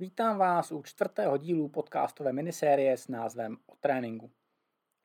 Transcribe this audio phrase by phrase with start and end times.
[0.00, 4.30] Vítám vás u čtvrtého dílu podcastové minisérie s názvem O tréninku.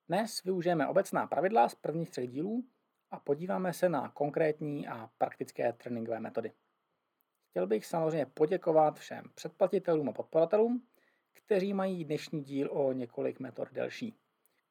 [0.08, 2.66] Dnes využijeme obecná pravidla z prvních třech dílů
[3.12, 6.52] a podíváme se na konkrétní a praktické tréninkové metody.
[7.50, 10.88] Chtěl bych samozřejmě poděkovat všem předplatitelům a podporatelům,
[11.34, 14.12] kteří mají dnešní díl o několik metod delší.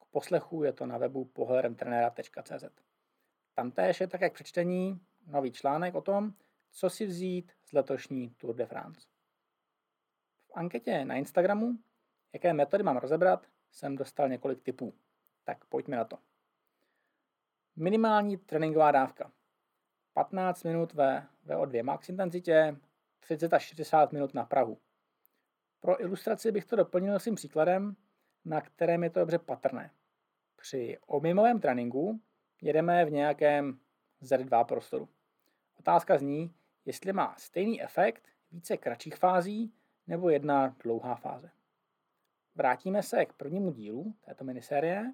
[0.00, 2.64] K poslechu je to na webu pohledemtrenera.cz.
[3.54, 6.32] Tam též je také k přečtení nový článek o tom,
[6.70, 9.13] co si vzít z letošní Tour de France
[10.54, 11.78] anketě na Instagramu,
[12.32, 14.94] jaké metody mám rozebrat, jsem dostal několik typů.
[15.44, 16.18] Tak pojďme na to.
[17.76, 19.32] Minimální tréninková dávka.
[20.12, 22.76] 15 minut ve VO2 max intenzitě,
[23.20, 24.78] 30 až 60 minut na Prahu.
[25.80, 27.96] Pro ilustraci bych to doplnil svým příkladem,
[28.44, 29.90] na kterém je to dobře patrné.
[30.56, 32.20] Při objemovém tréninku
[32.62, 33.80] jedeme v nějakém
[34.22, 35.08] Z2 prostoru.
[35.78, 39.74] Otázka zní, jestli má stejný efekt více kratších fází
[40.06, 41.50] nebo jedna dlouhá fáze.
[42.54, 45.12] Vrátíme se k prvnímu dílu této minisérie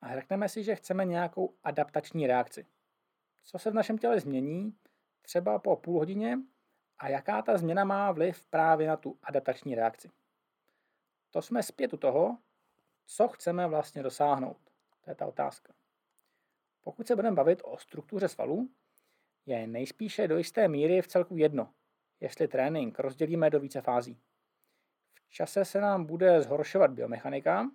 [0.00, 2.66] a řekneme si, že chceme nějakou adaptační reakci.
[3.44, 4.76] Co se v našem těle změní
[5.22, 6.38] třeba po půl hodině
[6.98, 10.10] a jaká ta změna má vliv právě na tu adaptační reakci.
[11.30, 12.38] To jsme zpět u toho,
[13.06, 14.58] co chceme vlastně dosáhnout.
[15.04, 15.72] To je ta otázka.
[16.80, 18.70] Pokud se budeme bavit o struktuře svalů,
[19.46, 21.74] je nejspíše do jisté míry v celku jedno,
[22.20, 24.18] jestli trénink rozdělíme do více fází.
[25.28, 27.70] V čase se nám bude zhoršovat biomechanika,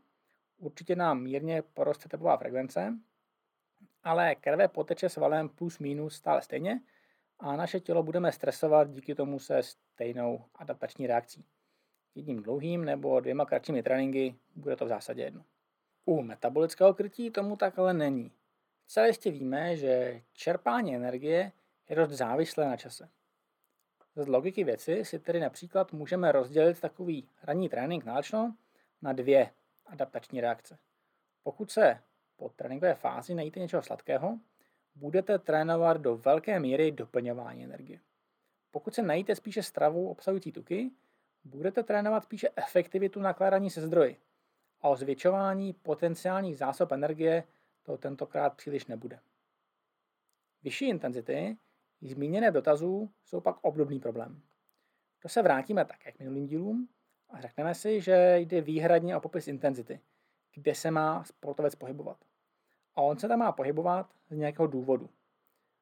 [0.57, 2.93] určitě nám mírně poroste tepová frekvence,
[4.03, 6.81] ale krve poteče svalem plus minus stále stejně
[7.39, 11.45] a naše tělo budeme stresovat díky tomu se stejnou adaptační reakcí.
[12.15, 15.45] Jedním dlouhým nebo dvěma kratšími tréninky bude to v zásadě jedno.
[16.05, 18.31] U metabolického krytí tomu tak ale není.
[18.87, 21.51] Celé jistě víme, že čerpání energie
[21.89, 23.09] je dost závislé na čase.
[24.15, 28.55] Z logiky věci si tedy například můžeme rozdělit takový ranní trénink náročno
[29.01, 29.49] na dvě
[29.85, 30.77] adaptační reakce.
[31.43, 31.99] Pokud se
[32.37, 34.39] po tréninkové fázi najíte něčeho sladkého,
[34.95, 37.99] budete trénovat do velké míry doplňování energie.
[38.71, 40.91] Pokud se najíte spíše stravu obsahující tuky,
[41.43, 44.17] budete trénovat spíše efektivitu nakládání se zdroji
[44.81, 47.43] a o zvětšování potenciálních zásob energie
[47.83, 49.19] to tentokrát příliš nebude.
[50.63, 51.57] Vyšší intenzity
[52.01, 54.41] Zmíněné dotazů jsou pak obdobný problém.
[55.19, 56.89] To se vrátíme také k minulým dílům
[57.29, 59.99] a řekneme si, že jde výhradně o popis intenzity,
[60.53, 62.17] kde se má sportovec pohybovat.
[62.95, 65.09] A on se tam má pohybovat z nějakého důvodu.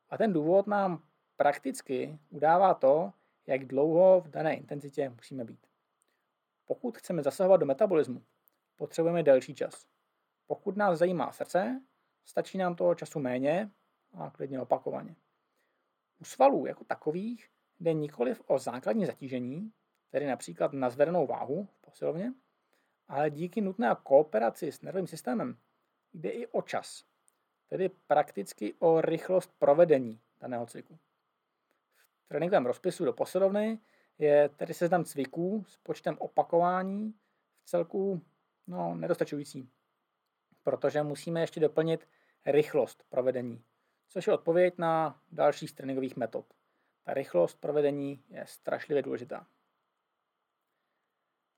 [0.09, 1.03] A ten důvod nám
[1.37, 3.13] prakticky udává to,
[3.47, 5.67] jak dlouho v dané intenzitě musíme být.
[6.65, 8.23] Pokud chceme zasahovat do metabolismu,
[8.75, 9.87] potřebujeme delší čas.
[10.47, 11.81] Pokud nás zajímá srdce,
[12.25, 13.71] stačí nám toho času méně
[14.13, 15.15] a klidně opakovaně.
[16.23, 19.71] U svalů jako takových jde nikoliv o základní zatížení,
[20.09, 22.33] tedy například na zvedenou váhu v posilovně,
[23.07, 25.57] ale díky nutné kooperaci s nervovým systémem
[26.13, 27.05] jde i o čas,
[27.69, 30.99] tedy prakticky o rychlost provedení daného cviku.
[32.25, 33.79] V tréninkovém rozpisu do posilovny
[34.17, 37.13] je tedy seznam cviků s počtem opakování
[37.63, 38.21] v celku
[38.67, 39.69] no, nedostačující,
[40.63, 42.07] protože musíme ještě doplnit
[42.45, 43.63] rychlost provedení
[44.13, 46.45] což je odpověď na další z tréninkových metod.
[47.03, 49.47] Ta rychlost provedení je strašlivě důležitá.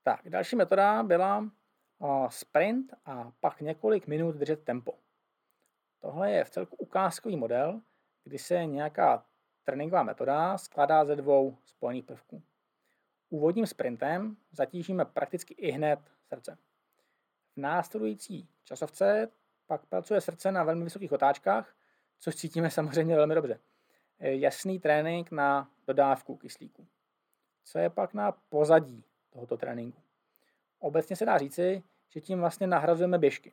[0.02, 1.50] Tak, další metoda byla
[2.28, 4.98] sprint a pak několik minut držet tempo.
[5.98, 7.80] Tohle je v celku ukázkový model,
[8.24, 9.26] kdy se nějaká
[9.64, 12.42] tréninková metoda skládá ze dvou spojených prvků.
[13.28, 16.58] Úvodním sprintem zatížíme prakticky i hned srdce.
[17.54, 19.28] V následující časovce
[19.66, 21.76] pak pracuje srdce na velmi vysokých otáčkách
[22.18, 23.60] což cítíme samozřejmě velmi dobře.
[24.18, 26.86] Jasný trénink na dodávku kyslíku.
[27.64, 30.02] Co je pak na pozadí tohoto tréninku?
[30.78, 33.52] Obecně se dá říci, že tím vlastně nahrazujeme běžky.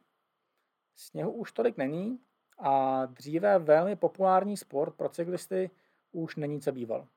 [0.95, 2.19] Sněhu už tolik není
[2.57, 5.69] a dříve velmi populární sport pro cyklisty
[6.11, 7.07] už není co býval.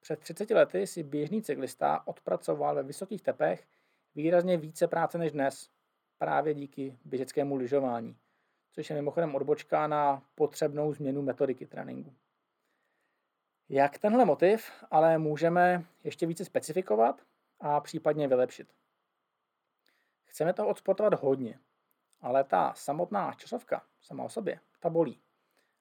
[0.00, 3.66] Před 30 lety si běžný cyklista odpracoval ve vysokých tepech
[4.14, 5.70] výrazně více práce než dnes,
[6.18, 8.16] právě díky běžeckému lyžování
[8.72, 12.14] což je mimochodem odbočka na potřebnou změnu metodiky tréninku.
[13.68, 17.22] Jak tenhle motiv ale můžeme ještě více specifikovat
[17.60, 18.74] a případně vylepšit?
[20.24, 21.58] Chceme to odsportovat hodně,
[22.20, 25.20] ale ta samotná časovka sama o sobě, ta bolí.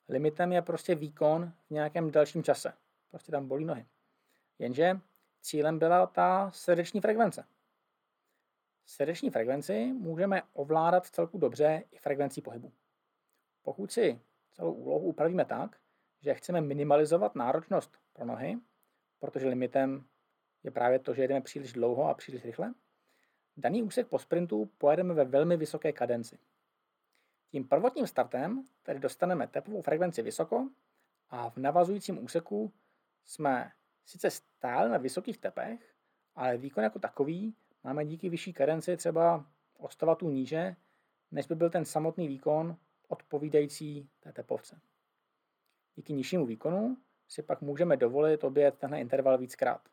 [0.10, 2.74] Limitem je prostě výkon v nějakém dalším čase.
[3.10, 3.86] Prostě tam bolí nohy.
[4.60, 5.00] Jenže
[5.42, 7.46] cílem byla ta srdeční frekvence.
[8.86, 12.72] Srdeční frekvenci můžeme ovládat celku dobře i frekvencí pohybu.
[13.64, 14.20] Pokud si
[14.54, 15.78] celou úlohu upravíme tak,
[16.22, 18.58] že chceme minimalizovat náročnost pro nohy,
[19.20, 20.06] protože limitem
[20.64, 22.74] je právě to, že jedeme příliš dlouho a příliš rychle.
[23.58, 26.38] Daný úsek po sprintu pojedeme ve velmi vysoké kadenci.
[27.52, 30.70] Tím prvotním startem tedy dostaneme tepovou frekvenci vysoko
[31.30, 32.72] a v navazujícím úseku
[33.26, 33.72] jsme
[34.06, 35.96] sice stále na vysokých tepech,
[36.36, 39.46] ale výkon jako takový máme díky vyšší kadenci třeba
[39.78, 40.76] o 100 W níže,
[41.32, 42.78] než by byl ten samotný výkon
[43.12, 44.82] odpovídající té tepovce.
[45.96, 46.98] Díky nižšímu výkonu
[47.28, 49.90] si pak můžeme dovolit obět tenhle interval víckrát.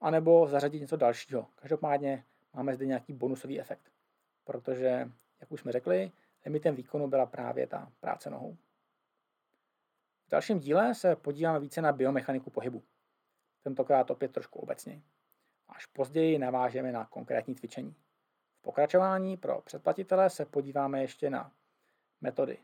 [0.00, 1.48] A nebo zařadit něco dalšího.
[1.54, 3.92] Každopádně máme zde nějaký bonusový efekt.
[4.44, 5.10] Protože,
[5.40, 6.12] jak už jsme řekli,
[6.44, 8.56] limitem výkonu byla právě ta práce nohou.
[10.26, 12.82] V dalším díle se podíváme více na biomechaniku pohybu.
[13.62, 15.02] Tentokrát opět trošku obecně.
[15.68, 17.96] Až později navážeme na konkrétní cvičení.
[18.58, 21.52] V pokračování pro předplatitele se podíváme ještě na
[22.20, 22.58] metody.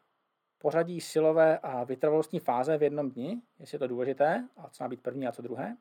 [0.58, 4.88] Pořadí silové a vytrvalostní fáze v jednom dni, jestli je to důležité, a co má
[4.88, 5.76] být první a co druhé,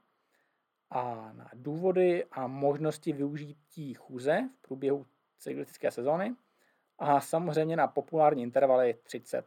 [0.89, 5.05] a na důvody a možnosti využití chůze v průběhu
[5.37, 6.35] cyklistické sezóny.
[6.99, 9.43] A samozřejmě na populární intervaly 30-30.